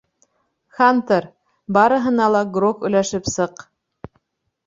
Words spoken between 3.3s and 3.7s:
сыҡ.